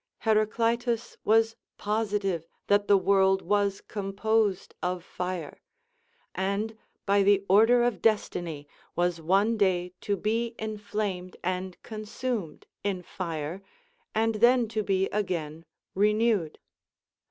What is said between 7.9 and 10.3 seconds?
destiny, was one day to